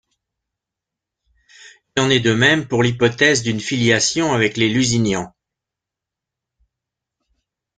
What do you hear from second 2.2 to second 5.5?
de même pour l'hypothèse d'une filiation avec les Lusignan.